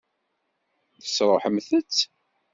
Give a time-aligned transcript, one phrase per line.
[1.01, 1.95] Tesṛuḥemt-t?